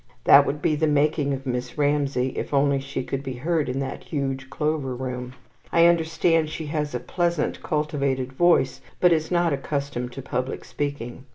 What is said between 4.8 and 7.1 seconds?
Room. I understand she has a